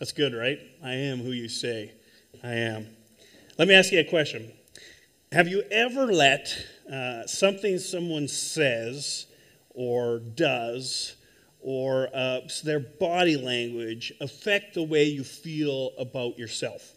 [0.00, 0.58] That's good, right?
[0.82, 1.92] I am who you say
[2.42, 2.86] I am.
[3.58, 4.50] Let me ask you a question.
[5.30, 6.56] Have you ever let
[6.90, 9.26] uh, something someone says
[9.68, 11.16] or does
[11.60, 16.94] or uh, their body language affect the way you feel about yourself?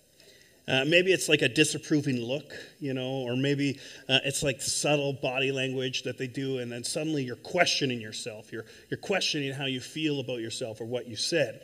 [0.65, 3.77] Uh, maybe it's like a disapproving look, you know, or maybe
[4.07, 8.53] uh, it's like subtle body language that they do, and then suddenly you're questioning yourself.
[8.53, 11.63] You're, you're questioning how you feel about yourself or what you said.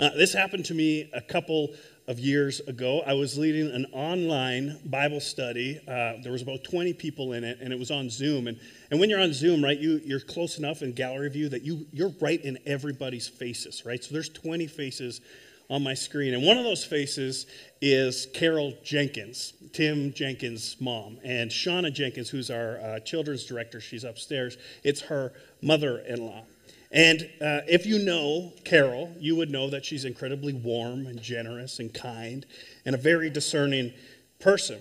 [0.00, 1.70] Uh, this happened to me a couple
[2.06, 3.02] of years ago.
[3.04, 5.80] I was leading an online Bible study.
[5.88, 8.46] Uh, there was about 20 people in it, and it was on Zoom.
[8.46, 8.60] And,
[8.92, 11.84] and when you're on Zoom, right, you, you're close enough in gallery view that you,
[11.92, 14.02] you're right in everybody's faces, right?
[14.02, 15.20] So there's 20 faces
[15.68, 16.32] on my screen.
[16.32, 17.46] And one of those faces
[17.82, 21.18] is Carol Jenkins, Tim Jenkins' mom.
[21.24, 24.58] And Shauna Jenkins, who's our uh, children's director, she's upstairs.
[24.84, 26.44] It's her mother in law.
[26.90, 31.78] And uh, if you know Carol, you would know that she's incredibly warm and generous
[31.80, 32.46] and kind
[32.86, 33.92] and a very discerning
[34.40, 34.80] person.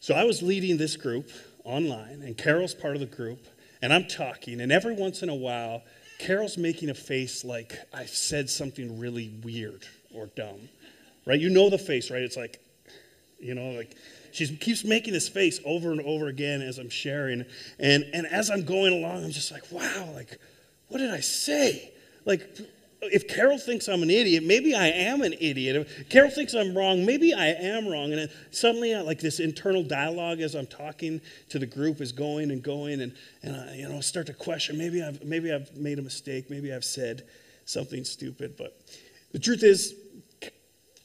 [0.00, 1.28] So I was leading this group
[1.64, 3.46] online, and Carol's part of the group,
[3.82, 5.82] and I'm talking, and every once in a while,
[6.18, 10.68] Carol's making a face like I said something really weird or dumb,
[11.26, 11.38] right?
[11.38, 12.22] You know the face, right?
[12.22, 12.60] It's like,
[13.40, 13.96] you know, like
[14.32, 17.44] she keeps making this face over and over again as I'm sharing.
[17.78, 20.38] And, and as I'm going along, I'm just like, wow, like,
[20.88, 21.92] what did I say?
[22.24, 22.58] Like,
[23.00, 25.76] if Carol thinks I'm an idiot, maybe I am an idiot.
[25.76, 28.12] If Carol thinks I'm wrong, maybe I am wrong.
[28.12, 32.62] And suddenly, like this internal dialogue as I'm talking to the group is going and
[32.62, 34.76] going, and, and I, you know, start to question.
[34.76, 36.50] Maybe I've maybe I've made a mistake.
[36.50, 37.24] Maybe I've said
[37.66, 38.56] something stupid.
[38.56, 38.76] But
[39.32, 39.94] the truth is,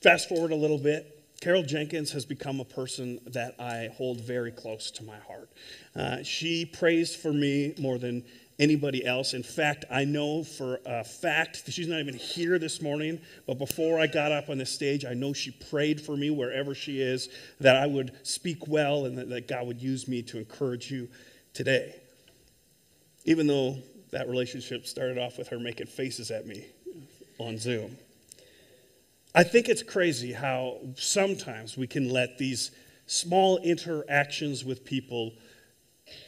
[0.01, 1.19] fast forward a little bit.
[1.41, 5.49] Carol Jenkins has become a person that I hold very close to my heart.
[5.93, 8.23] Uh, she prays for me more than
[8.59, 9.33] anybody else.
[9.33, 13.99] In fact, I know for a fact she's not even here this morning, but before
[13.99, 17.29] I got up on the stage, I know she prayed for me wherever she is
[17.59, 21.09] that I would speak well and that, that God would use me to encourage you
[21.53, 21.95] today.
[23.25, 23.77] Even though
[24.11, 26.65] that relationship started off with her making faces at me
[27.39, 27.97] on Zoom.
[29.35, 32.69] I think it's crazy how sometimes we can let these
[33.07, 35.33] small interactions with people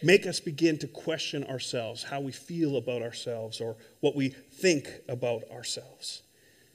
[0.02, 4.88] make us begin to question ourselves, how we feel about ourselves, or what we think
[5.09, 6.24] about ourselves.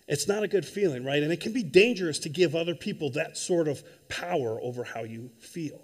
[0.08, 1.22] It's not a good feeling, right?
[1.22, 5.04] And it can be dangerous to give other people that sort of power over how
[5.04, 5.80] you feel.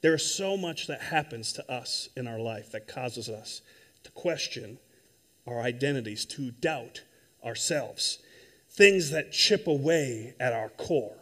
[0.00, 3.62] There is so much that happens to us in our life that causes us
[4.04, 4.78] to question
[5.46, 7.02] our identities, to doubt
[7.44, 8.18] ourselves,
[8.70, 11.17] things that chip away at our core.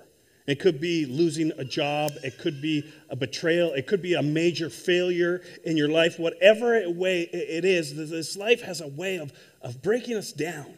[0.47, 2.13] It could be losing a job.
[2.23, 3.73] It could be a betrayal.
[3.73, 6.19] It could be a major failure in your life.
[6.19, 10.73] Whatever way it is, this life has a way of, of breaking us down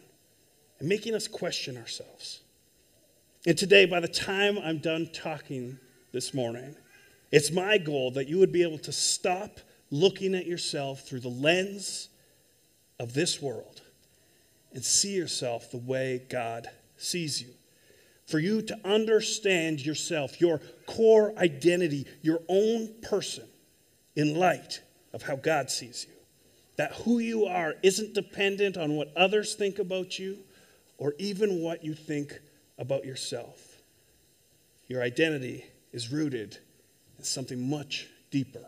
[0.78, 2.40] and making us question ourselves.
[3.46, 5.78] And today, by the time I'm done talking
[6.12, 6.74] this morning,
[7.30, 11.28] it's my goal that you would be able to stop looking at yourself through the
[11.28, 12.08] lens
[12.98, 13.82] of this world
[14.72, 17.57] and see yourself the way God sees you
[18.28, 23.46] for you to understand yourself, your core identity, your own person
[24.16, 24.82] in light
[25.14, 26.14] of how God sees you.
[26.76, 30.38] That who you are isn't dependent on what others think about you
[30.98, 32.38] or even what you think
[32.78, 33.78] about yourself.
[34.88, 36.58] Your identity is rooted
[37.16, 38.64] in something much deeper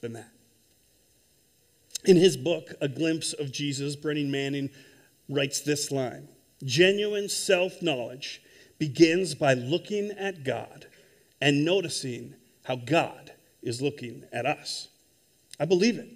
[0.00, 0.30] than that.
[2.06, 4.70] In his book, A Glimpse of Jesus, Brennan Manning
[5.28, 6.26] writes this line
[6.64, 8.40] Genuine self knowledge
[8.78, 10.86] begins by looking at God
[11.40, 14.88] and noticing how God is looking at us.
[15.58, 16.08] I believe it.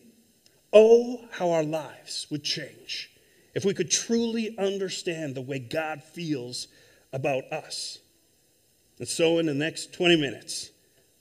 [0.73, 3.11] Oh, how our lives would change
[3.55, 6.69] if we could truly understand the way God feels
[7.13, 7.99] about us.
[8.99, 10.71] And so, in the next 20 minutes,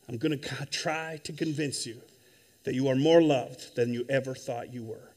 [0.09, 2.01] I'm going to try to convince you
[2.63, 5.11] that you are more loved than you ever thought you were,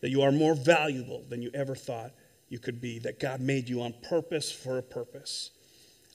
[0.00, 2.12] that you are more valuable than you ever thought
[2.48, 5.50] you could be, that God made you on purpose for a purpose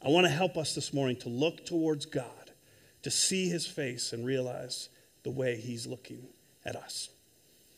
[0.05, 2.51] I want to help us this morning to look towards God,
[3.01, 4.89] to see his face and realize
[5.23, 6.27] the way he's looking
[6.63, 7.09] at us.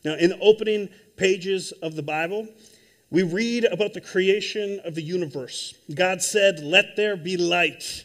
[0.04, 2.48] Now, in the opening pages of the Bible,
[3.10, 5.74] we read about the creation of the universe.
[5.94, 8.04] God said, Let there be light,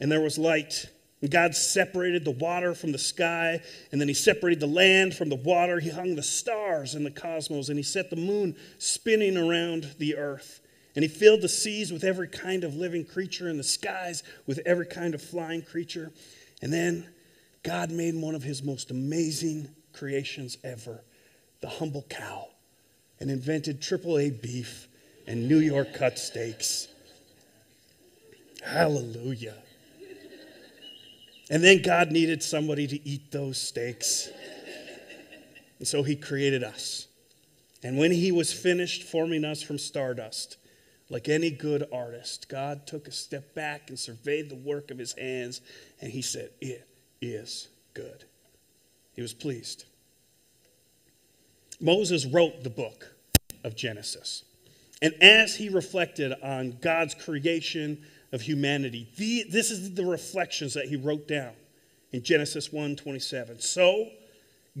[0.00, 0.86] and there was light.
[1.22, 3.60] And God separated the water from the sky,
[3.92, 5.78] and then He separated the land from the water.
[5.78, 10.16] He hung the stars in the cosmos, and He set the moon spinning around the
[10.16, 10.60] earth.
[10.96, 14.60] And he filled the seas with every kind of living creature and the skies with
[14.66, 16.12] every kind of flying creature.
[16.62, 17.08] And then
[17.62, 21.02] God made one of his most amazing creations ever
[21.60, 22.48] the humble cow
[23.20, 24.88] and invented AAA beef
[25.26, 26.88] and New York cut steaks.
[28.64, 29.56] Hallelujah.
[31.50, 34.30] And then God needed somebody to eat those steaks.
[35.78, 37.08] And so he created us.
[37.82, 40.56] And when he was finished forming us from stardust,
[41.10, 45.12] like any good artist, God took a step back and surveyed the work of his
[45.12, 45.60] hands,
[46.00, 46.88] and he said, It
[47.20, 48.24] is good.
[49.12, 49.84] He was pleased.
[51.80, 53.12] Moses wrote the book
[53.64, 54.44] of Genesis.
[55.02, 58.02] And as he reflected on God's creation
[58.32, 61.52] of humanity, the, this is the reflections that he wrote down
[62.12, 63.60] in Genesis 1 27.
[63.60, 64.08] So,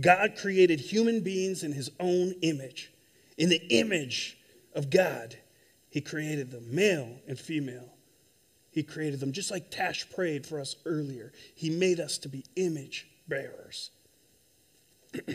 [0.00, 2.92] God created human beings in his own image.
[3.36, 4.38] In the image
[4.74, 5.36] of God,
[5.90, 7.92] he created them, male and female.
[8.70, 11.32] He created them, just like Tash prayed for us earlier.
[11.54, 13.90] He made us to be image bearers.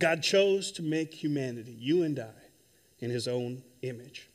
[0.00, 2.30] God chose to make humanity, you and I,
[2.98, 4.28] in his own image.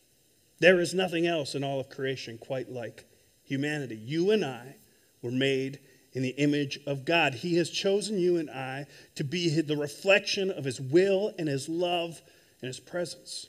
[0.60, 3.06] There is nothing else in all of creation quite like
[3.44, 3.96] humanity.
[3.96, 4.76] You and I
[5.22, 5.80] were made
[6.14, 7.36] in the image of God.
[7.36, 11.70] He has chosen you and I to be the reflection of his will and his
[11.70, 12.20] love
[12.62, 13.48] and his presence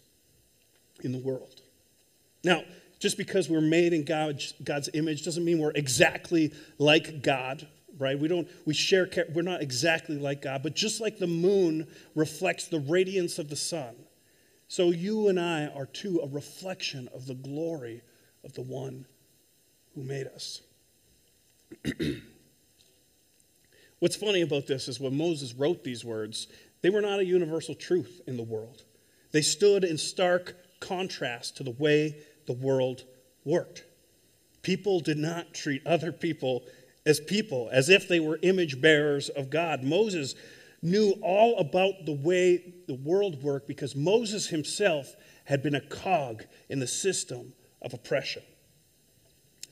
[1.03, 1.60] in the world.
[2.45, 2.63] Now,
[2.99, 7.67] just because we're made in God's, God's image doesn't mean we're exactly like God
[7.99, 8.19] right?
[8.19, 12.67] We don't, we share, we're not exactly like God, but just like the moon reflects
[12.67, 13.95] the radiance of the sun,
[14.69, 18.03] so you and I are too a reflection of the glory
[18.43, 19.05] of the one
[19.95, 20.63] who made us.
[23.99, 26.49] What's funny about this is when Moses wrote these words,
[26.83, 28.85] they were not a universal truth in the world.
[29.33, 32.17] They stood in stark contrast to the way
[32.47, 33.05] the world
[33.45, 33.85] worked.
[34.63, 36.65] People did not treat other people
[37.07, 39.83] as people, as if they were image bearers of God.
[39.83, 40.35] Moses
[40.83, 45.15] knew all about the way the world worked because Moses himself
[45.45, 47.53] had been a cog in the system
[47.83, 48.43] of oppression.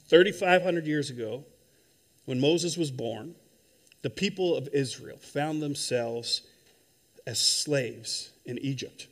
[0.09, 1.45] 3,500 years ago,
[2.25, 3.35] when Moses was born,
[4.03, 6.43] the people of Israel found themselves
[7.27, 9.07] as slaves in Egypt.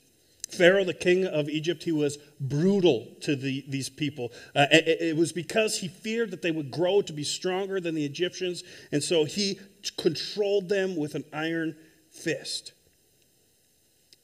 [0.56, 4.32] Pharaoh, the king of Egypt, he was brutal to the, these people.
[4.55, 7.94] Uh, it, it, was because he feared that they would grow to be stronger than
[7.94, 9.58] the Egyptians, and so he
[9.97, 11.76] controlled them with an iron
[12.11, 12.73] fist.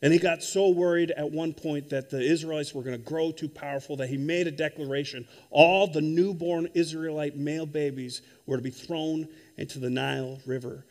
[0.03, 3.31] And he got so worried at one point that the Israelites were going to grow
[3.31, 5.29] too powerful that he made a declaration.
[5.51, 10.85] All the newborn Israelite male babies were to be thrown into the Nile River.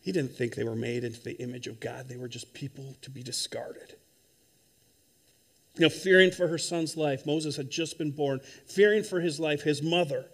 [0.00, 2.96] He didn't think they were made into the image of God, they were just people
[3.02, 3.97] to be discarded.
[5.78, 9.38] You know, fearing for her son's life, Moses had just been born, fearing for his
[9.38, 10.26] life, his mother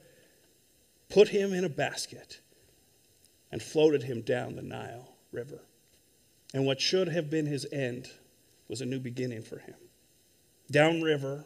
[1.11, 2.41] put him in a basket
[3.53, 5.61] and floated him down the Nile River.
[6.55, 8.09] And what should have been his end
[8.69, 9.75] was a new beginning for him.
[10.71, 11.45] Downriver,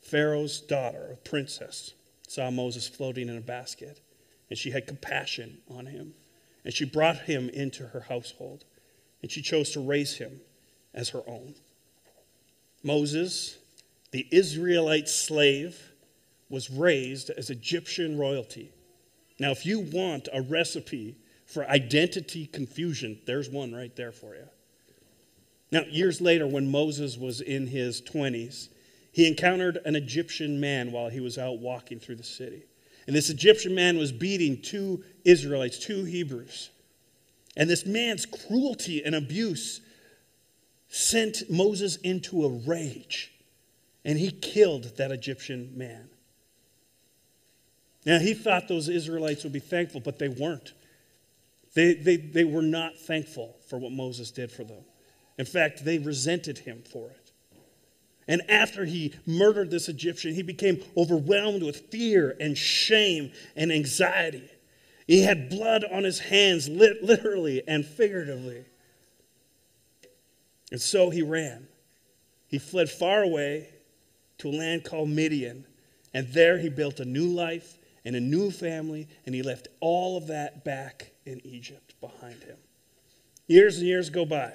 [0.00, 1.94] Pharaoh's daughter, a princess,
[2.26, 4.00] saw Moses floating in a basket,
[4.50, 6.14] and she had compassion on him.
[6.64, 8.64] And she brought him into her household,
[9.22, 10.40] and she chose to raise him
[10.92, 11.54] as her own.
[12.86, 13.58] Moses,
[14.12, 15.92] the Israelite slave,
[16.48, 18.70] was raised as Egyptian royalty.
[19.40, 24.46] Now, if you want a recipe for identity confusion, there's one right there for you.
[25.72, 28.68] Now, years later, when Moses was in his 20s,
[29.10, 32.62] he encountered an Egyptian man while he was out walking through the city.
[33.08, 36.70] And this Egyptian man was beating two Israelites, two Hebrews.
[37.56, 39.80] And this man's cruelty and abuse
[40.88, 43.32] sent Moses into a rage,
[44.04, 46.08] and he killed that Egyptian man.
[48.04, 50.72] Now, he thought those Israelites would be thankful, but they weren't.
[51.74, 54.84] They, they, they were not thankful for what Moses did for them.
[55.38, 57.32] In fact, they resented him for it.
[58.28, 64.48] And after he murdered this Egyptian, he became overwhelmed with fear and shame and anxiety.
[65.06, 68.64] He had blood on his hands, literally and figuratively.
[70.70, 71.68] And so he ran.
[72.48, 73.68] He fled far away
[74.38, 75.66] to a land called Midian,
[76.12, 80.16] and there he built a new life and a new family, and he left all
[80.16, 82.56] of that back in Egypt behind him.
[83.46, 84.52] Years and years go by,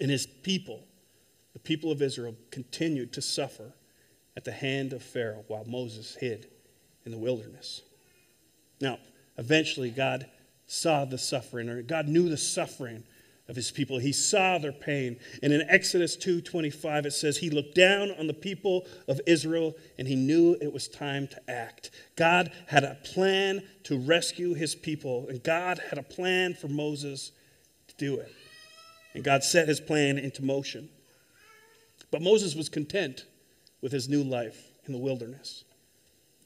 [0.00, 0.84] and his people,
[1.52, 3.72] the people of Israel, continued to suffer
[4.36, 6.48] at the hand of Pharaoh while Moses hid
[7.04, 7.82] in the wilderness.
[8.80, 8.98] Now,
[9.38, 10.26] eventually, God
[10.66, 13.04] saw the suffering, or God knew the suffering
[13.48, 13.98] of his people.
[13.98, 15.18] He saw their pain.
[15.42, 20.08] And in Exodus 2:25 it says he looked down on the people of Israel and
[20.08, 21.90] he knew it was time to act.
[22.16, 27.32] God had a plan to rescue his people and God had a plan for Moses
[27.88, 28.32] to do it.
[29.12, 30.88] And God set his plan into motion.
[32.10, 33.26] But Moses was content
[33.80, 35.64] with his new life in the wilderness.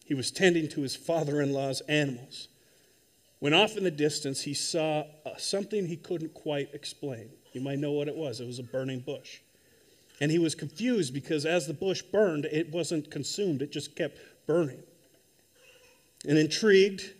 [0.05, 2.49] He was tending to his father in law's animals
[3.41, 7.31] when off in the distance he saw uh, something he couldn't quite explain.
[7.53, 9.39] You might know what it was it was a burning bush.
[10.21, 14.19] And he was confused because as the bush burned, it wasn't consumed, it just kept
[14.47, 14.83] burning.
[16.27, 17.13] And intrigued,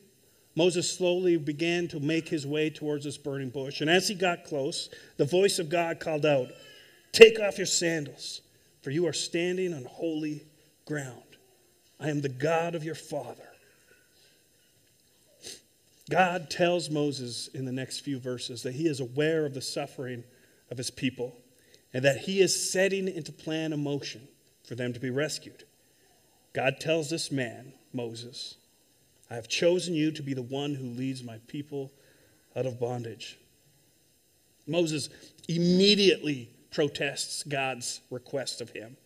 [0.57, 3.81] Moses slowly began to make his way towards this burning bush.
[3.81, 6.49] And as he got close, the voice of God called out,
[7.13, 8.41] Take off your sandals,
[8.83, 10.45] for you are standing on holy
[10.85, 11.23] ground.
[12.01, 13.48] I am the God of your father.
[16.11, 20.25] God tells Moses in the next few verses that he is aware of the suffering
[20.71, 21.37] of his people
[21.93, 24.27] and that he is setting into plan a motion
[24.65, 25.65] for them to be rescued.
[26.55, 28.57] God tells this man, Moses,
[29.31, 31.93] I have chosen you to be the one who leads my people
[32.57, 33.39] out of bondage.
[34.67, 35.09] Moses
[35.49, 38.97] immediately protests God's request of him.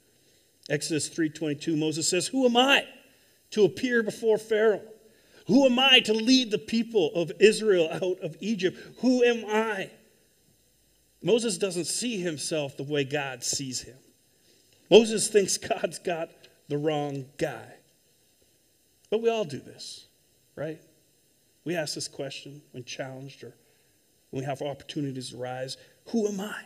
[0.69, 2.87] Exodus 3:22 Moses says, "Who am I
[3.51, 4.92] to appear before Pharaoh?
[5.47, 8.79] Who am I to lead the people of Israel out of Egypt?
[8.99, 9.91] Who am I?"
[11.23, 13.99] Moses doesn't see himself the way God sees him.
[14.91, 16.31] Moses thinks God's got
[16.69, 17.75] the wrong guy.
[19.11, 20.07] But we all do this,
[20.57, 20.81] right?
[21.65, 23.55] We ask this question when challenged or
[24.31, 26.65] when we have opportunities arise Who am I?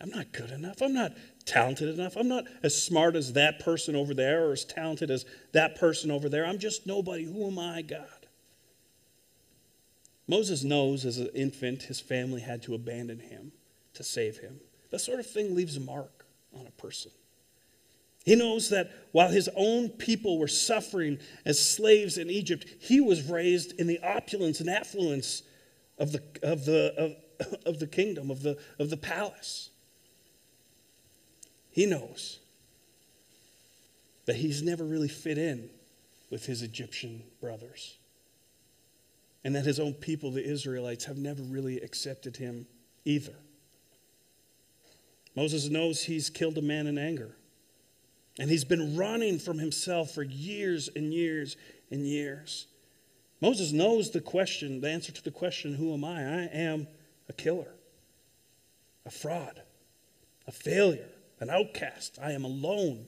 [0.00, 0.82] I'm not good enough.
[0.82, 2.16] I'm not talented enough.
[2.16, 6.10] I'm not as smart as that person over there or as talented as that person
[6.10, 6.46] over there.
[6.46, 7.24] I'm just nobody.
[7.24, 8.26] Who am I, God?
[10.28, 13.52] Moses knows as an infant his family had to abandon him
[13.94, 14.60] to save him.
[14.90, 17.10] That sort of thing leaves a mark on a person.
[18.24, 23.28] He knows that while his own people were suffering as slaves in Egypt, he was
[23.28, 25.42] raised in the opulence and affluence
[25.98, 29.70] of the, of the, of, of the kingdom, of the, of the palace.
[31.72, 32.38] He knows
[34.26, 35.68] that he's never really fit in
[36.30, 37.96] with his Egyptian brothers.
[39.42, 42.66] And that his own people, the Israelites, have never really accepted him
[43.04, 43.34] either.
[45.34, 47.34] Moses knows he's killed a man in anger.
[48.38, 51.56] And he's been running from himself for years and years
[51.90, 52.66] and years.
[53.40, 56.20] Moses knows the question, the answer to the question, Who am I?
[56.20, 56.86] I am
[57.28, 57.74] a killer,
[59.04, 59.60] a fraud,
[60.46, 61.08] a failure
[61.42, 62.18] an outcast.
[62.22, 63.06] I am alone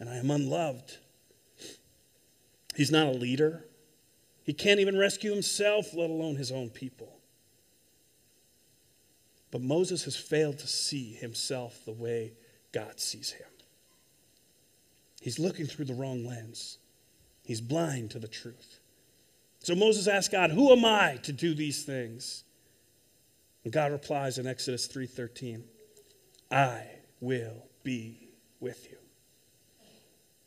[0.00, 0.98] and I am unloved.
[2.74, 3.64] He's not a leader.
[4.42, 7.20] He can't even rescue himself, let alone his own people.
[9.50, 12.32] But Moses has failed to see himself the way
[12.72, 13.46] God sees him.
[15.20, 16.78] He's looking through the wrong lens.
[17.44, 18.80] He's blind to the truth.
[19.60, 22.44] So Moses asks God, "Who am I to do these things?"
[23.64, 25.68] And God replies in Exodus 3:13,
[26.50, 28.30] "I will be
[28.60, 28.98] with you.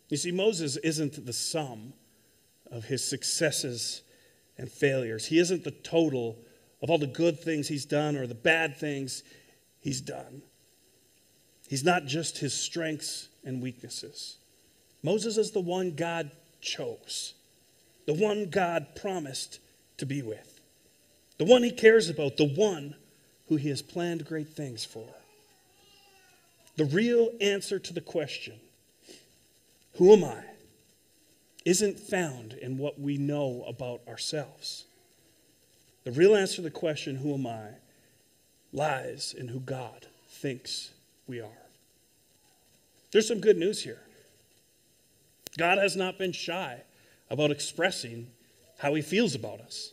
[0.10, 1.94] You see, Moses isn't the sum
[2.72, 4.02] of his successes
[4.58, 5.26] and failures.
[5.26, 6.38] He isn't the total
[6.82, 9.24] of all the good things he's done or the bad things
[9.80, 10.42] he's done.
[11.68, 14.38] He's not just his strengths and weaknesses.
[15.04, 17.36] Moses is the one God chose,
[18.06, 19.60] the one God promised
[19.98, 20.60] to be with,
[21.38, 22.96] the one he cares about, the one
[23.48, 25.08] who he has planned great things for.
[26.80, 28.54] The real answer to the question,
[29.96, 30.42] who am I,
[31.66, 34.86] isn't found in what we know about ourselves.
[36.06, 37.72] The real answer to the question, who am I,
[38.72, 40.92] lies in who God thinks
[41.28, 41.66] we are.
[43.12, 44.04] There's some good news here.
[45.58, 46.84] God has not been shy
[47.30, 48.28] about expressing
[48.78, 49.92] how he feels about us.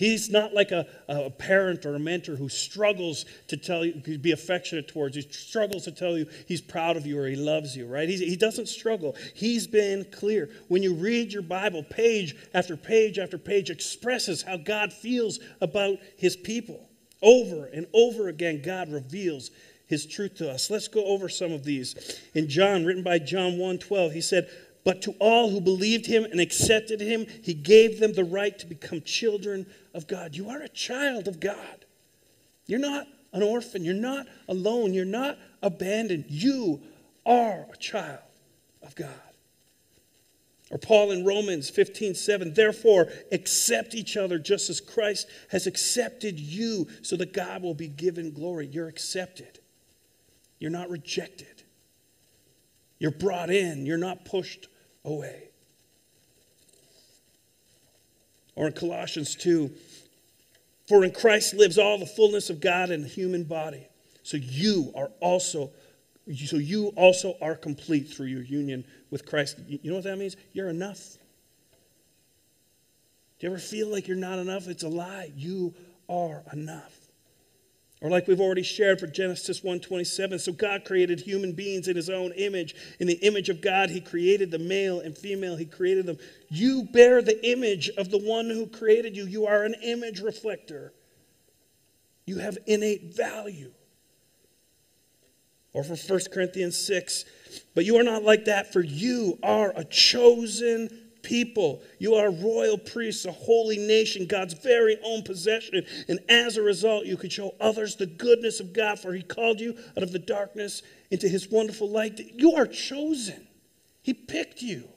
[0.00, 4.32] He's not like a, a parent or a mentor who struggles to tell you, be
[4.32, 7.86] affectionate towards you, struggles to tell you he's proud of you or he loves you,
[7.86, 8.08] right?
[8.08, 9.14] He's, he doesn't struggle.
[9.34, 10.48] He's been clear.
[10.68, 15.98] When you read your Bible, page after page after page expresses how God feels about
[16.16, 16.88] his people.
[17.20, 19.50] Over and over again, God reveals
[19.86, 20.70] his truth to us.
[20.70, 22.18] Let's go over some of these.
[22.32, 24.48] In John, written by John 1 12, he said,
[24.84, 28.66] but to all who believed him and accepted him, he gave them the right to
[28.66, 30.34] become children of God.
[30.34, 31.84] You are a child of God.
[32.66, 33.84] You're not an orphan.
[33.84, 34.94] You're not alone.
[34.94, 36.26] You're not abandoned.
[36.28, 36.80] You
[37.26, 38.20] are a child
[38.82, 39.10] of God.
[40.70, 46.38] Or Paul in Romans 15, 7, therefore accept each other just as Christ has accepted
[46.38, 48.66] you, so that God will be given glory.
[48.66, 49.58] You're accepted.
[50.60, 51.64] You're not rejected.
[53.00, 53.84] You're brought in.
[53.84, 54.68] You're not pushed
[55.04, 55.48] away.
[58.54, 59.70] Or in Colossians 2,
[60.88, 63.86] for in Christ lives all the fullness of God in the human body.
[64.22, 65.70] So you are also
[66.44, 69.58] so you also are complete through your union with Christ.
[69.66, 70.36] You know what that means?
[70.52, 71.16] You're enough.
[73.38, 74.68] Do you ever feel like you're not enough?
[74.68, 75.32] It's a lie.
[75.34, 75.74] You
[76.08, 76.99] are enough.
[78.02, 82.08] Or like we've already shared for Genesis 1:27, so God created human beings in his
[82.08, 82.74] own image.
[82.98, 86.18] In the image of God he created the male and female he created them.
[86.48, 89.26] You bear the image of the one who created you.
[89.26, 90.94] You are an image reflector.
[92.24, 93.72] You have innate value.
[95.72, 97.24] Or for 1 Corinthians 6,
[97.74, 100.99] but you are not like that for you are a chosen
[101.30, 101.80] people.
[102.00, 105.86] You are royal priests, a holy nation, God's very own possession.
[106.08, 109.60] And as a result, you could show others the goodness of God, for He called
[109.60, 110.82] you out of the darkness
[111.12, 112.18] into His wonderful light.
[112.34, 113.46] You are chosen,
[114.02, 114.88] He picked you.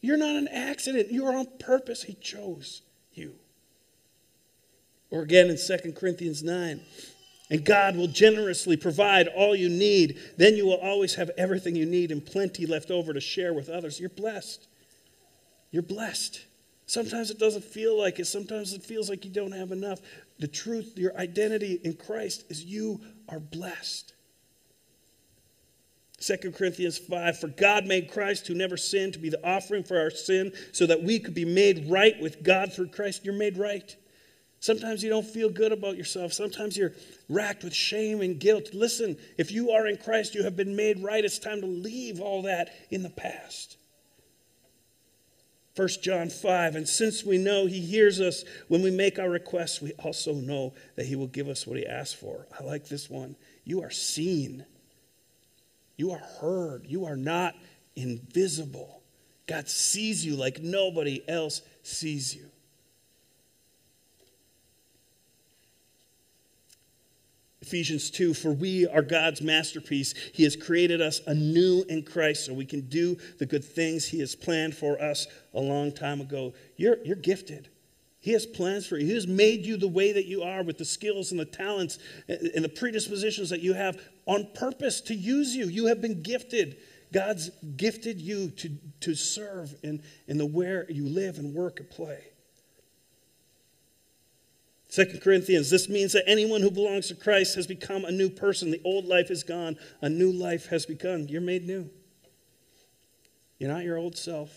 [0.00, 2.02] You're not an accident, you are on purpose.
[2.02, 2.80] He chose
[3.12, 3.34] you.
[5.10, 6.80] Or again in 2 Corinthians 9
[7.50, 10.18] and God will generously provide all you need.
[10.36, 13.68] Then you will always have everything you need and plenty left over to share with
[13.68, 13.98] others.
[13.98, 14.68] You're blessed.
[15.72, 16.46] You're blessed.
[16.86, 18.26] Sometimes it doesn't feel like it.
[18.26, 20.00] Sometimes it feels like you don't have enough.
[20.38, 24.14] The truth, your identity in Christ is you are blessed.
[26.20, 29.98] 2 Corinthians 5 For God made Christ, who never sinned, to be the offering for
[29.98, 33.24] our sin, so that we could be made right with God through Christ.
[33.24, 33.96] You're made right.
[34.60, 36.34] Sometimes you don't feel good about yourself.
[36.34, 36.92] Sometimes you're
[37.30, 38.74] racked with shame and guilt.
[38.74, 41.24] Listen, if you are in Christ, you have been made right.
[41.24, 43.78] It's time to leave all that in the past.
[45.76, 49.80] 1 John 5, and since we know he hears us when we make our requests,
[49.80, 52.46] we also know that he will give us what he asks for.
[52.58, 53.36] I like this one.
[53.64, 54.66] You are seen,
[55.96, 57.54] you are heard, you are not
[57.96, 59.02] invisible.
[59.46, 62.49] God sees you like nobody else sees you.
[67.62, 70.14] Ephesians 2 For we are God's masterpiece.
[70.32, 74.20] He has created us anew in Christ so we can do the good things He
[74.20, 76.54] has planned for us a long time ago.
[76.76, 77.68] You're, you're gifted.
[78.18, 79.06] He has plans for you.
[79.06, 81.98] He has made you the way that you are with the skills and the talents
[82.28, 85.66] and the predispositions that you have on purpose to use you.
[85.66, 86.76] You have been gifted.
[87.12, 88.70] God's gifted you to,
[89.00, 92.29] to serve in, in the where you live and work and play.
[94.90, 98.72] Second Corinthians, this means that anyone who belongs to Christ has become a new person.
[98.72, 101.28] The old life is gone, a new life has begun.
[101.28, 101.88] You're made new.
[103.58, 104.50] You're not your old self.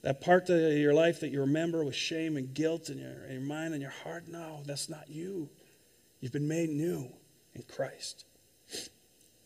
[0.00, 3.32] That part of your life that you remember with shame and guilt in your, in
[3.32, 5.50] your mind and your heart, no, that's not you.
[6.20, 7.12] You've been made new
[7.54, 8.24] in Christ.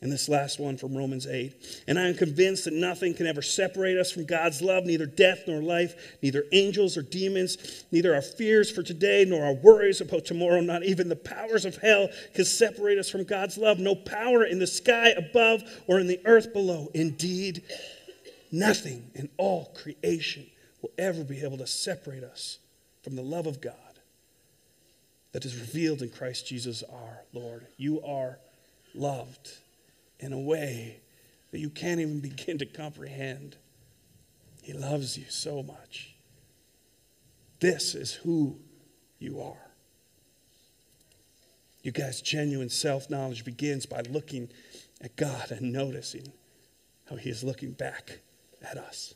[0.05, 1.83] And this last one from Romans 8.
[1.89, 5.45] And I am convinced that nothing can ever separate us from God's love, neither death
[5.47, 10.27] nor life, neither angels or demons, neither our fears for today nor our worries about
[10.27, 13.79] tomorrow, not even the powers of hell can separate us from God's love.
[13.79, 16.91] No power in the sky above or in the earth below.
[16.93, 17.63] Indeed,
[18.53, 20.45] nothing in all creation
[20.83, 22.59] will ever be able to separate us
[23.03, 23.73] from the love of God
[25.33, 27.67] that is revealed in Christ Jesus our Lord.
[27.79, 28.39] You are
[28.95, 29.51] loved
[30.25, 31.01] in a way
[31.53, 33.57] that you can't even begin to comprehend.
[34.63, 36.15] He loves you so much.
[37.61, 38.59] This is who
[39.19, 39.71] you are.
[41.83, 44.49] You guys, genuine self knowledge begins by looking
[45.03, 46.33] at God and noticing
[47.09, 48.21] how He is looking back
[48.63, 49.15] at us.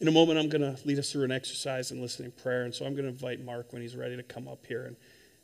[0.00, 2.62] In a moment, I'm going to lead us through an exercise in listening prayer.
[2.62, 4.96] And so I'm going to invite Mark when he's ready to come up here and,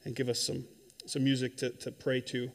[0.05, 0.64] and give us some,
[1.05, 2.51] some music to, to pray to.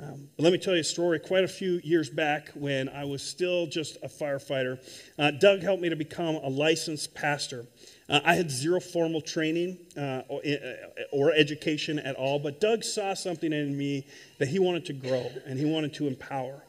[0.00, 1.20] Um, let me tell you a story.
[1.20, 4.78] Quite a few years back, when I was still just a firefighter,
[5.20, 7.64] uh, Doug helped me to become a licensed pastor.
[8.08, 12.82] Uh, I had zero formal training uh, or, uh, or, education at all, but Doug
[12.82, 14.04] saw something in me
[14.38, 16.60] that he wanted to grow and he wanted to empower.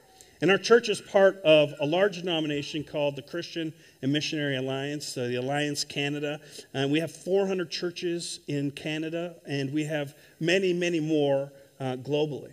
[0.41, 5.17] And our church is part of a large denomination called the Christian and Missionary Alliance,
[5.17, 6.39] uh, the Alliance Canada.
[6.75, 12.51] And we have 400 churches in Canada, and we have many, many more uh, globally.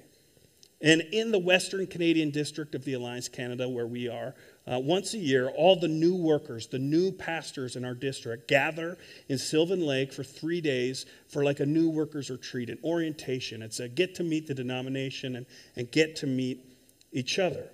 [0.83, 4.35] And in the Western Canadian district of the Alliance Canada, where we are,
[4.66, 8.99] uh, once a year, all the new workers, the new pastors in our district, gather
[9.29, 13.62] in Sylvan Lake for three days for like a new workers retreat, an orientation.
[13.62, 16.64] It's a get to meet the denomination and, and get to meet
[17.12, 17.68] each other.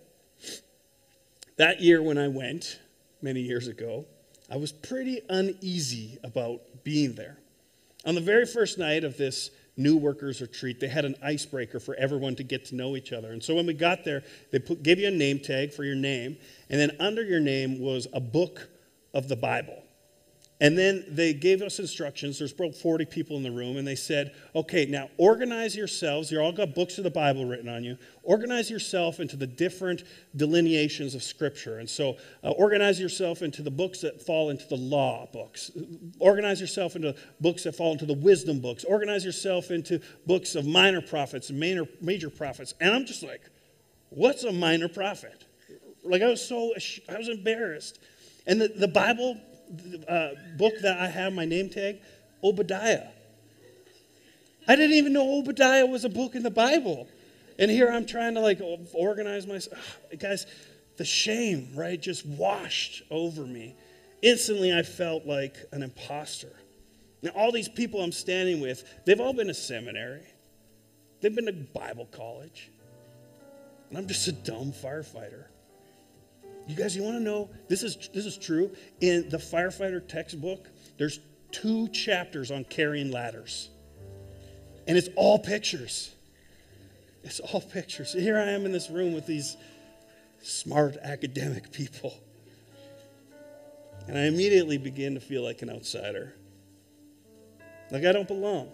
[1.56, 2.78] That year, when I went,
[3.22, 4.04] many years ago,
[4.50, 7.38] I was pretty uneasy about being there.
[8.04, 11.94] On the very first night of this new workers retreat, they had an icebreaker for
[11.94, 13.32] everyone to get to know each other.
[13.32, 15.94] And so when we got there, they put, gave you a name tag for your
[15.94, 16.36] name,
[16.68, 18.68] and then under your name was a book
[19.14, 19.82] of the Bible.
[20.60, 22.40] And then they gave us instructions.
[22.40, 26.32] There's about 40 people in the room, and they said, okay, now organize yourselves.
[26.32, 27.96] You all got books of the Bible written on you.
[28.24, 30.02] Organize yourself into the different
[30.34, 31.78] delineations of Scripture.
[31.78, 35.70] And so, uh, organize yourself into the books that fall into the law books.
[36.18, 38.82] Organize yourself into books that fall into the wisdom books.
[38.82, 42.74] Organize yourself into books of minor prophets and major, major prophets.
[42.80, 43.42] And I'm just like,
[44.10, 45.44] what's a minor prophet?
[46.02, 46.72] Like, I was so,
[47.08, 48.00] I was embarrassed.
[48.44, 49.38] And the, the Bible
[50.06, 52.00] uh, book that I have my name tag,
[52.42, 53.08] Obadiah.
[54.66, 57.08] I didn't even know Obadiah was a book in the Bible.
[57.58, 58.60] And here I'm trying to like
[58.92, 59.98] organize myself.
[60.18, 60.46] Guys,
[60.96, 63.74] the shame, right, just washed over me.
[64.22, 66.52] Instantly, I felt like an imposter.
[67.22, 70.22] Now, all these people I'm standing with, they've all been to seminary,
[71.20, 72.70] they've been to Bible college.
[73.88, 75.44] And I'm just a dumb firefighter.
[76.68, 77.48] You guys, you want to know?
[77.68, 78.70] This is, this is true.
[79.00, 81.18] In the firefighter textbook, there's
[81.50, 83.70] two chapters on carrying ladders.
[84.86, 86.14] And it's all pictures.
[87.24, 88.12] It's all pictures.
[88.12, 89.56] Here I am in this room with these
[90.42, 92.14] smart academic people.
[94.06, 96.34] And I immediately begin to feel like an outsider.
[97.90, 98.70] Like I don't belong.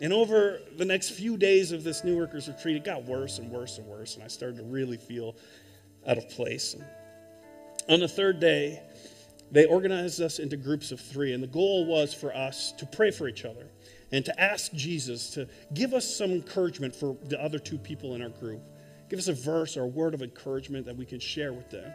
[0.00, 3.50] And over the next few days of this New Workers Retreat, it got worse and
[3.50, 4.14] worse and worse.
[4.14, 5.34] And I started to really feel
[6.08, 6.74] out of place.
[7.88, 8.82] On the third day,
[9.50, 13.10] they organized us into groups of three, and the goal was for us to pray
[13.10, 13.66] for each other
[14.12, 18.22] and to ask Jesus to give us some encouragement for the other two people in
[18.22, 18.60] our group.
[19.08, 21.90] Give us a verse or a word of encouragement that we can share with them.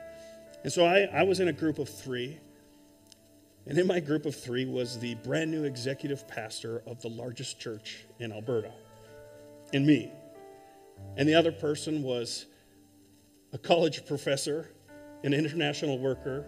[0.64, 2.40] And so I, I was in a group of three,
[3.68, 7.60] and in my group of three was the brand new executive pastor of the largest
[7.60, 8.72] church in Alberta,
[9.74, 10.12] and me.
[11.18, 12.46] And the other person was
[13.54, 14.70] a college professor,
[15.24, 16.46] an international worker,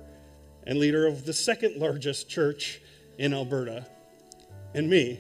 [0.67, 2.81] and leader of the second largest church
[3.17, 3.85] in Alberta,
[4.73, 5.19] and me.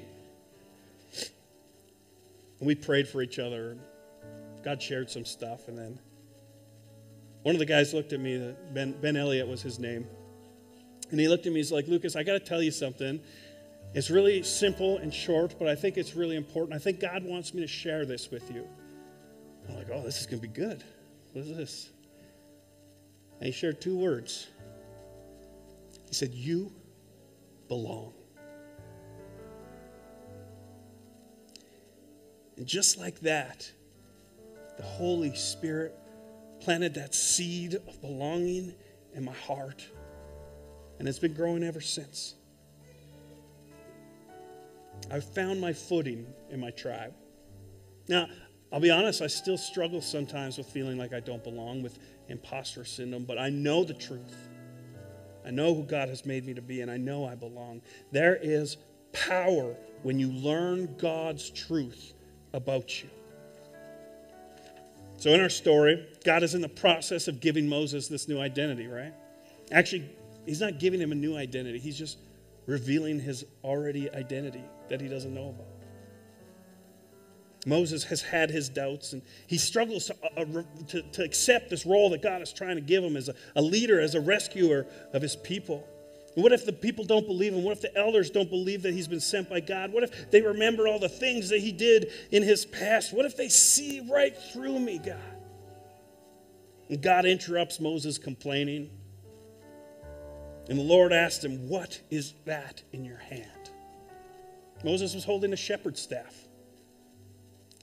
[2.59, 3.77] And we prayed for each other.
[4.63, 5.99] God shared some stuff, and then
[7.43, 10.07] one of the guys looked at me, Ben, ben Elliott was his name,
[11.11, 13.21] and he looked at me, he's like, Lucas, I got to tell you something.
[13.93, 16.73] It's really simple and short, but I think it's really important.
[16.73, 18.67] I think God wants me to share this with you.
[19.69, 20.83] I'm like, oh, this is going to be good.
[21.35, 21.89] What is this?
[23.41, 24.47] And he shared two words.
[26.07, 26.71] He said, You
[27.67, 28.13] belong.
[32.55, 33.69] And just like that,
[34.77, 35.93] the Holy Spirit
[36.61, 38.73] planted that seed of belonging
[39.13, 39.85] in my heart.
[40.99, 42.35] And it's been growing ever since.
[45.11, 47.13] I've found my footing in my tribe.
[48.07, 48.29] Now,
[48.71, 52.83] I'll be honest, I still struggle sometimes with feeling like I don't belong, with imposter
[52.83, 54.35] syndrome, but I know the truth.
[55.45, 57.81] I know who God has made me to be, and I know I belong.
[58.11, 58.77] There is
[59.13, 62.13] power when you learn God's truth
[62.53, 63.09] about you.
[65.17, 68.87] So, in our story, God is in the process of giving Moses this new identity,
[68.87, 69.13] right?
[69.71, 70.09] Actually,
[70.45, 72.17] He's not giving him a new identity, He's just
[72.65, 75.74] revealing his already identity that he doesn't know about.
[77.65, 81.85] Moses has had his doubts and he struggles to, uh, uh to, to, accept this
[81.85, 84.85] role that God is trying to give him as a, a leader, as a rescuer
[85.13, 85.87] of his people.
[86.35, 87.63] what if the people don't believe him?
[87.63, 89.91] What if the elders don't believe that he's been sent by God?
[89.91, 93.13] What if they remember all the things that he did in his past?
[93.13, 95.17] What if they see right through me, God?
[96.89, 98.91] And God interrupts Moses' complaining.
[100.69, 103.49] And the Lord asked him, What is that in your hand?
[104.83, 106.44] Moses was holding a shepherd's staff.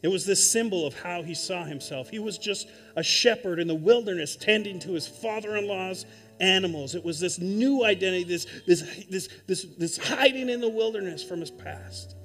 [0.02, 2.10] It was this symbol of how he saw himself.
[2.10, 6.06] He was just a shepherd in the wilderness tending to his father in law's
[6.40, 6.96] animals.
[6.96, 11.38] It was this new identity, this, this, this, this, this hiding in the wilderness from
[11.40, 12.16] his past.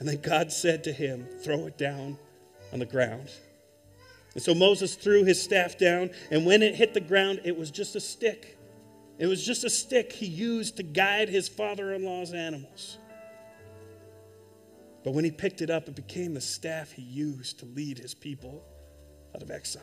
[0.00, 2.18] And then God said to him, Throw it down
[2.72, 3.30] on the ground.
[4.34, 7.70] And so Moses threw his staff down, and when it hit the ground, it was
[7.70, 8.58] just a stick.
[9.16, 12.98] It was just a stick he used to guide his father in law's animals.
[15.04, 18.14] But when he picked it up, it became the staff he used to lead his
[18.14, 18.64] people
[19.34, 19.82] out of exile.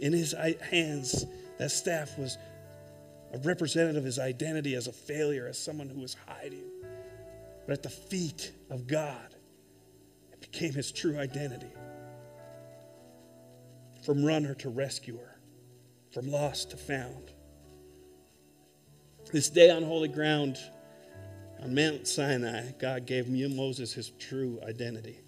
[0.00, 0.34] In his
[0.70, 1.26] hands,
[1.58, 2.38] that staff was
[3.34, 6.64] a representative of his identity as a failure, as someone who was hiding.
[7.66, 9.34] But at the feet of God,
[10.32, 11.70] it became his true identity.
[14.06, 15.36] From runner to rescuer,
[16.14, 17.32] from lost to found.
[19.30, 20.56] This day on holy ground,
[21.62, 25.20] on Mount Sinai, God gave Moses his true identity.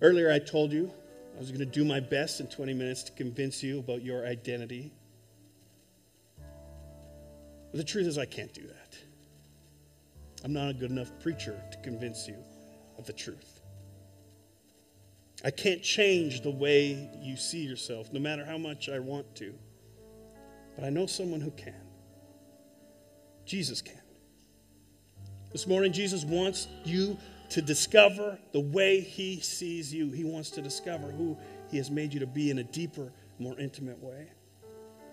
[0.00, 0.90] Earlier, I told you
[1.36, 4.26] I was going to do my best in 20 minutes to convince you about your
[4.26, 4.92] identity.
[7.70, 8.98] But the truth is, I can't do that.
[10.44, 12.36] I'm not a good enough preacher to convince you
[12.98, 13.60] of the truth.
[15.44, 19.54] I can't change the way you see yourself, no matter how much I want to.
[20.76, 21.81] But I know someone who can.
[23.44, 24.00] Jesus can.
[25.52, 27.16] This morning, Jesus wants you
[27.50, 30.10] to discover the way he sees you.
[30.10, 31.36] He wants to discover who
[31.70, 34.30] he has made you to be in a deeper, more intimate way.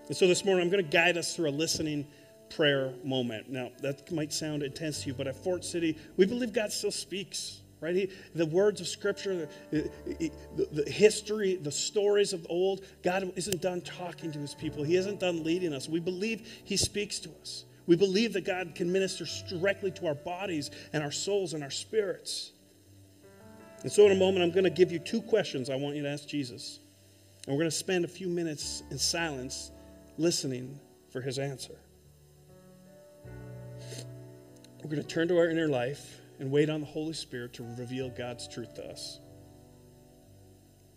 [0.08, 2.08] And so this morning, I'm going to guide us through a listening
[2.50, 3.50] prayer moment.
[3.50, 6.92] Now, that might sound intense to you, but at Fort City, we believe God still
[6.92, 7.96] speaks right?
[7.96, 10.32] He, the words of Scripture, the, the,
[10.72, 14.84] the, history, the stories of the old, God isn't done talking to his people.
[14.84, 15.88] He isn't done leading us.
[15.88, 17.66] We believe he speaks to us.
[17.90, 21.72] We believe that God can minister directly to our bodies and our souls and our
[21.72, 22.52] spirits.
[23.82, 26.04] And so, in a moment, I'm going to give you two questions I want you
[26.04, 26.82] to ask Jesus.
[27.48, 29.72] And we're going to spend a few minutes in silence
[30.20, 30.80] listening
[31.12, 31.74] for his answer.
[34.84, 37.64] We're going to turn to our inner life and wait on the Holy Spirit to
[37.76, 39.20] reveal God's truth to us.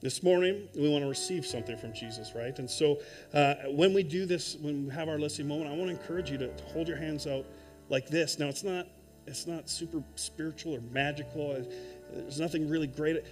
[0.03, 2.59] This morning, we want to receive something from Jesus, right?
[2.59, 2.99] And so
[3.33, 6.29] uh, when we do this, when we have our listening moment, I want to encourage
[6.29, 7.47] you to, hold your hands out
[7.89, 8.37] like this.
[8.37, 8.89] Now, it's not,
[9.29, 11.65] it's not super spiritual or magical,
[12.13, 13.25] there's nothing really great.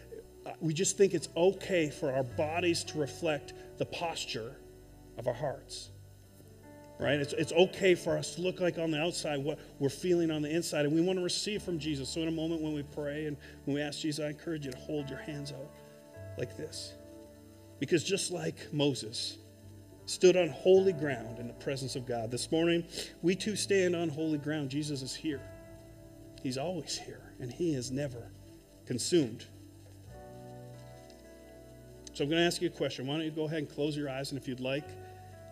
[0.46, 4.54] Uh, we just think it's okay for our bodies to reflect the posture
[5.18, 5.90] of our hearts
[7.00, 7.18] right?
[7.18, 10.42] It's, it's okay for us to look like on the outside what we're feeling on
[10.42, 12.10] the inside, and we want to receive from Jesus.
[12.10, 14.72] So, in a moment when we pray and when we ask Jesus, I encourage you
[14.72, 15.70] to hold your hands out
[16.40, 16.94] like this.
[17.78, 19.36] Because just like Moses
[20.06, 22.84] stood on holy ground in the presence of God, this morning
[23.22, 24.70] we too stand on holy ground.
[24.70, 25.42] Jesus is here,
[26.42, 28.32] He's always here, and He is never
[28.86, 29.44] consumed.
[32.12, 33.06] So, I'm going to ask you a question.
[33.06, 34.84] Why don't you go ahead and close your eyes, and if you'd like,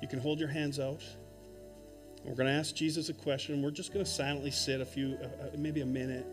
[0.02, 1.02] you can hold your hands out.
[2.24, 3.62] We're going to ask Jesus a question.
[3.62, 6.26] We're just going to silently sit a few, uh, uh, maybe a minute,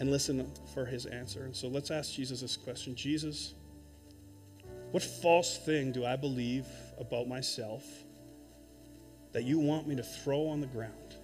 [0.00, 1.44] and listen for his answer.
[1.44, 3.54] And so let's ask Jesus this question Jesus,
[4.90, 6.66] what false thing do I believe
[6.98, 7.84] about myself
[9.32, 11.16] that you want me to throw on the ground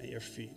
[0.00, 0.56] at your feet?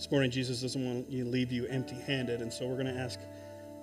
[0.00, 2.98] This morning, Jesus doesn't want to leave you empty handed, and so we're going to
[2.98, 3.20] ask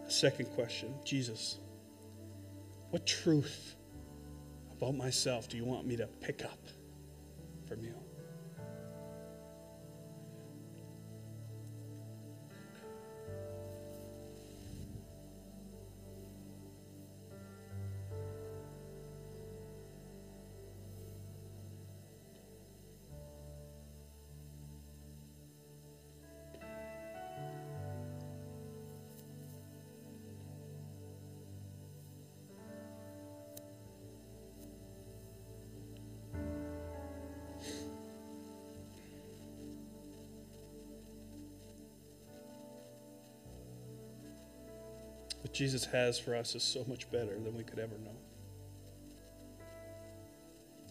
[0.03, 0.91] a second question.
[1.05, 1.59] Jesus,
[2.89, 3.75] what truth
[4.75, 6.57] about myself do you want me to pick up
[45.57, 48.15] Jesus has for us is so much better than we could ever know.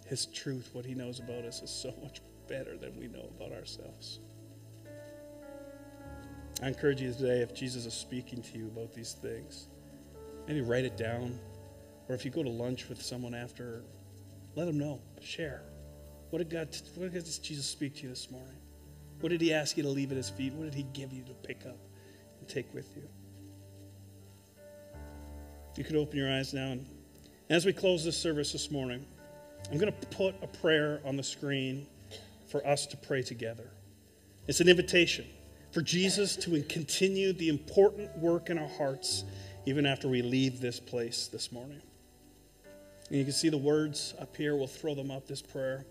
[0.06, 3.56] His truth, what he knows about us, is so much better than we know about
[3.56, 4.18] ourselves.
[6.60, 9.68] I encourage you today, if Jesus is speaking to you about these things,
[10.48, 11.38] maybe write it down.
[12.08, 13.84] Or if you go to lunch with someone after,
[14.56, 15.00] let them know.
[15.20, 15.62] Share.
[16.30, 18.58] What did God, what did Jesus speak to you this morning?
[19.20, 20.54] What did he ask you to leave at his feet?
[20.54, 21.78] What did he give you to pick up
[22.40, 23.08] and take with you?
[25.76, 26.72] You could open your eyes now.
[26.72, 26.86] And
[27.50, 29.04] as we close this service this morning,
[29.70, 31.86] I'm going to put a prayer on the screen
[32.50, 33.70] for us to pray together.
[34.46, 35.26] It's an invitation
[35.72, 39.24] for Jesus to continue the important work in our hearts
[39.66, 41.82] even after we leave this place this morning.
[43.08, 44.56] And you can see the words up here.
[44.56, 45.84] We'll throw them up, this prayer.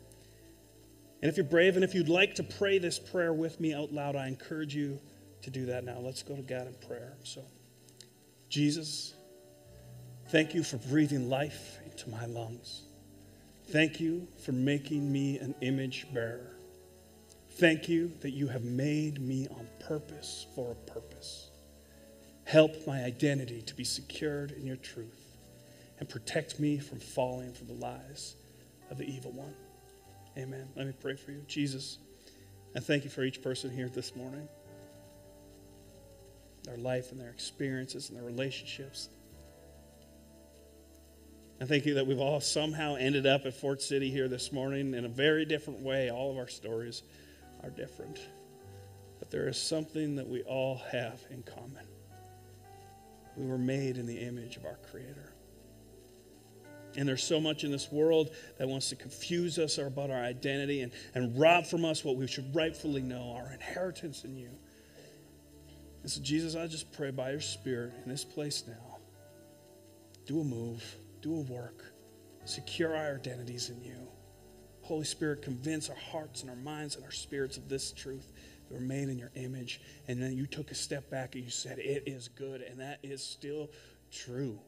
[1.22, 3.92] And if you're brave and if you'd like to pray this prayer with me out
[3.92, 5.00] loud, I encourage you
[5.42, 6.00] to do that now.
[6.00, 7.14] Let's go to God in prayer.
[7.24, 7.42] So,
[8.50, 9.15] Jesus,
[10.30, 12.82] Thank you for breathing life into my lungs.
[13.70, 16.56] Thank you for making me an image bearer.
[17.52, 21.52] Thank you that you have made me on purpose for a purpose.
[22.44, 25.38] Help my identity to be secured in your truth
[26.00, 28.36] and protect me from falling for the lies
[28.90, 29.54] of the evil one.
[30.38, 30.68] Amen.
[30.76, 31.44] Let me pray for you.
[31.48, 32.00] Jesus,
[32.76, 34.48] I thank you for each person here this morning,
[36.64, 39.10] their life and their experiences and their relationships.
[41.62, 44.94] I thank you that we've all somehow ended up at Fort City here this morning
[44.94, 46.12] in a very different way.
[46.12, 47.04] All of our stories
[47.64, 48.20] are different.
[49.20, 51.88] But there is something that we all have in common.
[53.38, 55.34] We were made in the image of our Creator.
[56.98, 60.82] And there's so much in this world that wants to confuse us about our identity
[60.82, 64.50] and, and rob from us what we should rightfully know, our inheritance in you.
[66.02, 68.98] And so, Jesus, I just pray by your Spirit in this place now,
[70.26, 70.84] do a move,
[71.26, 71.84] do a work,
[72.46, 74.08] secure our identities in you.
[74.82, 78.32] Holy Spirit, convince our hearts and our minds and our spirits of this truth
[78.70, 79.82] that we're made in your image.
[80.08, 82.62] And then you took a step back and you said, It is good.
[82.62, 83.72] And that is still
[84.12, 84.60] true.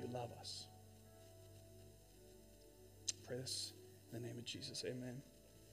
[0.00, 0.68] You love us.
[3.26, 3.72] Pray this
[4.12, 4.84] in the name of Jesus.
[4.86, 5.20] Amen.